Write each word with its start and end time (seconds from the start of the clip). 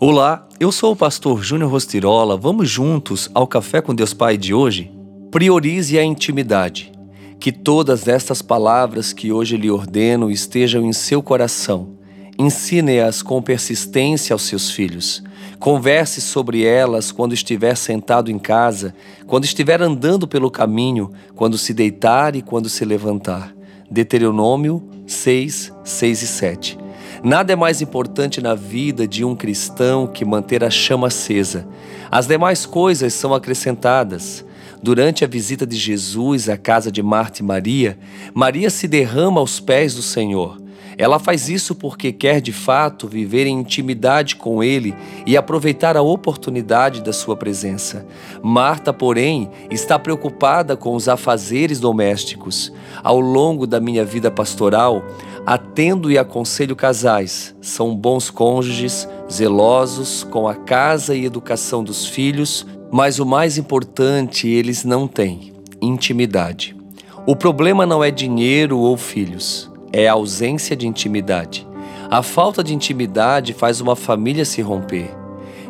Olá, 0.00 0.46
eu 0.60 0.70
sou 0.70 0.92
o 0.92 0.96
pastor 0.96 1.42
Júnior 1.42 1.72
Rostirola. 1.72 2.36
Vamos 2.36 2.70
juntos 2.70 3.28
ao 3.34 3.48
Café 3.48 3.80
com 3.80 3.92
Deus 3.92 4.14
Pai 4.14 4.36
de 4.36 4.54
hoje? 4.54 4.92
Priorize 5.28 5.98
a 5.98 6.04
intimidade. 6.04 6.92
Que 7.40 7.50
todas 7.50 8.06
estas 8.06 8.40
palavras 8.40 9.12
que 9.12 9.32
hoje 9.32 9.56
lhe 9.56 9.68
ordeno 9.68 10.30
estejam 10.30 10.84
em 10.84 10.92
seu 10.92 11.20
coração. 11.20 11.96
Ensine-as 12.38 13.22
com 13.24 13.42
persistência 13.42 14.32
aos 14.32 14.42
seus 14.42 14.70
filhos. 14.70 15.20
Converse 15.58 16.20
sobre 16.20 16.64
elas 16.64 17.10
quando 17.10 17.34
estiver 17.34 17.76
sentado 17.76 18.30
em 18.30 18.38
casa, 18.38 18.94
quando 19.26 19.46
estiver 19.46 19.82
andando 19.82 20.28
pelo 20.28 20.48
caminho, 20.48 21.10
quando 21.34 21.58
se 21.58 21.74
deitar 21.74 22.36
e 22.36 22.42
quando 22.42 22.68
se 22.68 22.84
levantar. 22.84 23.52
Deuteronômio 23.90 24.80
6, 25.08 25.72
6 25.82 26.22
e 26.22 26.26
7. 26.28 26.77
Nada 27.22 27.52
é 27.52 27.56
mais 27.56 27.82
importante 27.82 28.40
na 28.40 28.54
vida 28.54 29.06
de 29.06 29.24
um 29.24 29.34
cristão 29.34 30.06
que 30.06 30.24
manter 30.24 30.62
a 30.62 30.70
chama 30.70 31.08
acesa. 31.08 31.66
As 32.10 32.26
demais 32.26 32.64
coisas 32.64 33.12
são 33.14 33.34
acrescentadas. 33.34 34.44
Durante 34.82 35.24
a 35.24 35.28
visita 35.28 35.66
de 35.66 35.76
Jesus 35.76 36.48
à 36.48 36.56
casa 36.56 36.92
de 36.92 37.02
Marta 37.02 37.40
e 37.40 37.44
Maria, 37.44 37.98
Maria 38.32 38.70
se 38.70 38.86
derrama 38.86 39.40
aos 39.40 39.58
pés 39.58 39.94
do 39.94 40.02
Senhor. 40.02 40.60
Ela 40.98 41.20
faz 41.20 41.48
isso 41.48 41.76
porque 41.76 42.10
quer 42.10 42.40
de 42.40 42.52
fato 42.52 43.06
viver 43.06 43.46
em 43.46 43.60
intimidade 43.60 44.34
com 44.34 44.64
Ele 44.64 44.92
e 45.24 45.36
aproveitar 45.36 45.96
a 45.96 46.02
oportunidade 46.02 47.00
da 47.02 47.12
sua 47.12 47.36
presença. 47.36 48.04
Marta, 48.42 48.92
porém, 48.92 49.48
está 49.70 49.96
preocupada 49.96 50.76
com 50.76 50.96
os 50.96 51.08
afazeres 51.08 51.78
domésticos. 51.78 52.72
Ao 53.00 53.20
longo 53.20 53.64
da 53.64 53.78
minha 53.78 54.04
vida 54.04 54.28
pastoral, 54.28 55.04
atendo 55.46 56.10
e 56.10 56.18
aconselho 56.18 56.74
casais. 56.74 57.54
São 57.62 57.94
bons 57.94 58.28
cônjuges, 58.28 59.08
zelosos 59.30 60.24
com 60.24 60.48
a 60.48 60.54
casa 60.56 61.14
e 61.14 61.24
educação 61.24 61.84
dos 61.84 62.06
filhos, 62.06 62.66
mas 62.90 63.20
o 63.20 63.24
mais 63.24 63.56
importante 63.56 64.48
eles 64.48 64.84
não 64.84 65.06
têm: 65.06 65.52
intimidade. 65.80 66.76
O 67.24 67.36
problema 67.36 67.86
não 67.86 68.02
é 68.02 68.10
dinheiro 68.10 68.78
ou 68.78 68.96
filhos 68.96 69.70
é 69.92 70.08
a 70.08 70.12
ausência 70.12 70.76
de 70.76 70.86
intimidade. 70.86 71.66
A 72.10 72.22
falta 72.22 72.62
de 72.64 72.74
intimidade 72.74 73.52
faz 73.52 73.80
uma 73.80 73.94
família 73.94 74.44
se 74.44 74.62
romper. 74.62 75.10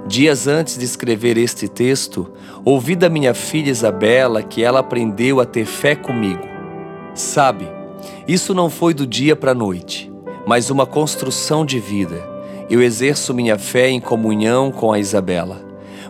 Dias 0.07 0.47
antes 0.47 0.79
de 0.79 0.85
escrever 0.85 1.37
este 1.37 1.69
texto, 1.69 2.31
ouvi 2.65 2.97
da 2.97 3.09
minha 3.09 3.35
filha 3.35 3.71
Isabela 3.71 4.43
que 4.43 4.63
ela 4.63 4.81
aprendeu 4.81 5.41
a 5.41 5.45
ter 5.45 5.67
fé 5.67 5.95
comigo. 5.95 6.43
Sabe, 7.15 7.69
isso 8.27 8.55
não 8.55 8.71
foi 8.71 8.95
do 8.95 9.07
dia 9.07 9.35
para 9.35 9.51
a 9.51 9.55
noite, 9.55 10.11
mas 10.47 10.71
uma 10.71 10.87
construção 10.87 11.67
de 11.67 11.79
vida. 11.79 12.23
Eu 12.71 12.83
exerço 12.83 13.35
minha 13.35 13.59
fé 13.59 13.89
em 13.89 14.01
comunhão 14.01 14.71
com 14.71 14.93
a 14.93 14.99
Isabela. 14.99 15.61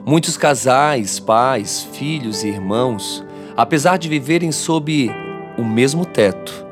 Muitos 0.05 0.37
casais, 0.37 1.19
pais, 1.19 1.89
filhos 1.93 2.45
e 2.45 2.49
irmãos, 2.49 3.25
apesar 3.57 3.97
de 3.97 4.09
viverem 4.09 4.53
sob 4.53 5.11
o 5.57 5.65
mesmo 5.65 6.05
teto, 6.05 6.68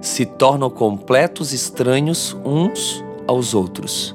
se 0.00 0.24
tornam 0.24 0.70
completos 0.70 1.52
estranhos 1.52 2.36
uns 2.44 3.04
aos 3.26 3.54
outros. 3.54 4.14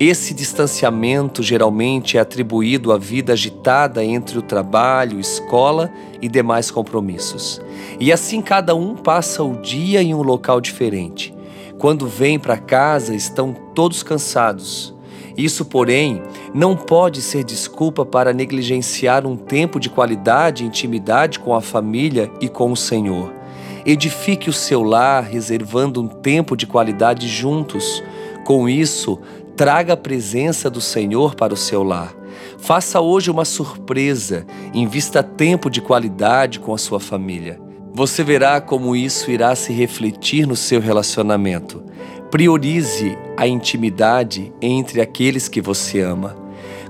Esse 0.00 0.34
distanciamento 0.34 1.42
geralmente 1.42 2.16
é 2.16 2.20
atribuído 2.20 2.92
à 2.92 2.98
vida 2.98 3.34
agitada 3.34 4.04
entre 4.04 4.38
o 4.38 4.42
trabalho, 4.42 5.20
escola 5.20 5.92
e 6.20 6.28
demais 6.28 6.70
compromissos. 6.70 7.60
E 8.00 8.12
assim 8.12 8.40
cada 8.40 8.74
um 8.74 8.96
passa 8.96 9.44
o 9.44 9.60
dia 9.60 10.02
em 10.02 10.14
um 10.14 10.22
local 10.22 10.60
diferente. 10.60 11.32
Quando 11.78 12.06
vêm 12.06 12.38
para 12.38 12.56
casa, 12.56 13.14
estão 13.14 13.52
todos 13.74 14.02
cansados. 14.02 14.94
Isso, 15.36 15.64
porém, 15.64 16.22
não 16.54 16.76
pode 16.76 17.22
ser 17.22 17.44
desculpa 17.44 18.04
para 18.04 18.32
negligenciar 18.32 19.26
um 19.26 19.36
tempo 19.36 19.80
de 19.80 19.88
qualidade 19.88 20.62
e 20.62 20.66
intimidade 20.66 21.38
com 21.38 21.54
a 21.54 21.60
família 21.60 22.30
e 22.40 22.48
com 22.48 22.72
o 22.72 22.76
Senhor. 22.76 23.41
Edifique 23.84 24.48
o 24.48 24.52
seu 24.52 24.82
lar 24.82 25.24
reservando 25.24 26.00
um 26.00 26.06
tempo 26.06 26.56
de 26.56 26.66
qualidade 26.66 27.26
juntos. 27.26 28.02
Com 28.44 28.68
isso, 28.68 29.18
traga 29.56 29.94
a 29.94 29.96
presença 29.96 30.70
do 30.70 30.80
Senhor 30.80 31.34
para 31.34 31.52
o 31.52 31.56
seu 31.56 31.82
lar. 31.82 32.14
Faça 32.58 33.00
hoje 33.00 33.30
uma 33.30 33.44
surpresa, 33.44 34.46
invista 34.72 35.22
tempo 35.22 35.68
de 35.68 35.80
qualidade 35.80 36.60
com 36.60 36.72
a 36.72 36.78
sua 36.78 37.00
família. 37.00 37.60
Você 37.92 38.22
verá 38.24 38.60
como 38.60 38.96
isso 38.96 39.30
irá 39.30 39.54
se 39.54 39.72
refletir 39.72 40.46
no 40.46 40.56
seu 40.56 40.80
relacionamento. 40.80 41.82
Priorize 42.30 43.18
a 43.36 43.46
intimidade 43.46 44.52
entre 44.62 45.00
aqueles 45.00 45.48
que 45.48 45.60
você 45.60 46.00
ama. 46.00 46.36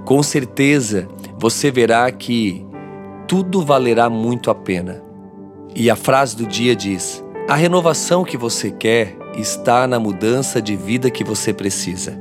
Com 0.05 0.23
certeza, 0.23 1.09
você 1.39 1.71
verá 1.71 2.11
que 2.13 2.65
tudo 3.27 3.65
valerá 3.65 4.09
muito 4.09 4.51
a 4.51 4.55
pena. 4.55 5.12
E 5.75 5.89
a 5.91 5.97
frase 5.97 6.37
do 6.37 6.47
dia 6.47 6.77
diz: 6.77 7.23
A 7.49 7.55
renovação 7.55 8.25
que 8.25 8.37
você 8.37 8.71
quer 8.71 9.17
está 9.37 9.87
na 9.87 9.99
mudança 9.99 10.61
de 10.61 10.77
vida 10.77 11.11
que 11.11 11.25
você 11.25 11.53
precisa. 11.53 12.21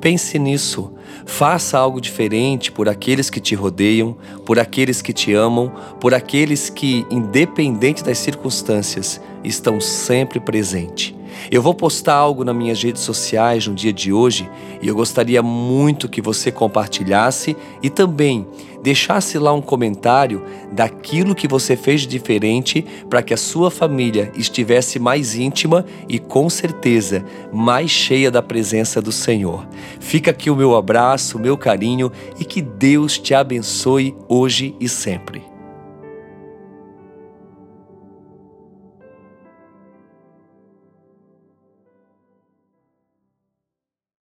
Pense 0.00 0.38
nisso. 0.38 0.92
Faça 1.26 1.78
algo 1.78 2.00
diferente 2.00 2.72
por 2.72 2.88
aqueles 2.88 3.28
que 3.28 3.38
te 3.38 3.54
rodeiam, 3.54 4.16
por 4.46 4.58
aqueles 4.58 5.02
que 5.02 5.12
te 5.12 5.34
amam, 5.34 5.70
por 6.00 6.14
aqueles 6.14 6.70
que, 6.70 7.06
independente 7.10 8.02
das 8.02 8.18
circunstâncias, 8.18 9.20
estão 9.44 9.80
sempre 9.80 10.40
presentes. 10.40 11.14
Eu 11.50 11.62
vou 11.62 11.74
postar 11.74 12.14
algo 12.14 12.44
nas 12.44 12.54
minhas 12.54 12.82
redes 12.82 13.02
sociais 13.02 13.66
no 13.66 13.74
dia 13.74 13.92
de 13.92 14.12
hoje 14.12 14.48
e 14.80 14.88
eu 14.88 14.94
gostaria 14.94 15.42
muito 15.42 16.08
que 16.08 16.22
você 16.22 16.50
compartilhasse 16.50 17.56
e 17.82 17.90
também 17.90 18.46
deixasse 18.82 19.38
lá 19.38 19.52
um 19.52 19.60
comentário 19.60 20.42
daquilo 20.72 21.34
que 21.34 21.46
você 21.46 21.76
fez 21.76 22.02
de 22.02 22.08
diferente 22.08 22.84
para 23.08 23.22
que 23.22 23.34
a 23.34 23.36
sua 23.36 23.70
família 23.70 24.32
estivesse 24.36 24.98
mais 24.98 25.34
íntima 25.34 25.84
e 26.08 26.18
com 26.18 26.48
certeza 26.48 27.24
mais 27.52 27.90
cheia 27.90 28.30
da 28.30 28.42
presença 28.42 29.00
do 29.00 29.12
Senhor. 29.12 29.66
Fica 29.98 30.30
aqui 30.30 30.50
o 30.50 30.56
meu 30.56 30.76
abraço, 30.76 31.38
o 31.38 31.40
meu 31.40 31.56
carinho 31.56 32.12
e 32.38 32.44
que 32.44 32.62
Deus 32.62 33.18
te 33.18 33.34
abençoe 33.34 34.14
hoje 34.28 34.74
e 34.80 34.88
sempre. 34.88 35.49